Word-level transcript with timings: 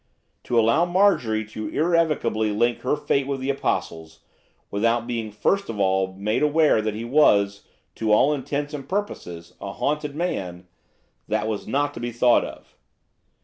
To 0.45 0.59
allow 0.59 0.83
Marjorie 0.85 1.45
to 1.49 1.67
irrevocably 1.69 2.49
link 2.49 2.79
her 2.79 2.95
fate 2.95 3.27
with 3.27 3.39
the 3.39 3.51
Apostle's, 3.51 4.21
without 4.71 5.05
being 5.05 5.31
first 5.31 5.69
of 5.69 5.79
all 5.79 6.13
made 6.13 6.41
aware 6.41 6.81
that 6.81 6.95
he 6.95 7.05
was, 7.05 7.67
to 7.97 8.11
all 8.11 8.33
intents 8.33 8.73
and 8.73 8.89
purposes, 8.89 9.53
a 9.61 9.73
haunted 9.73 10.15
man 10.15 10.65
that 11.27 11.47
was 11.47 11.67
not 11.67 11.93
to 11.93 11.99
be 11.99 12.11
thought 12.11 12.43
of. 12.43 12.75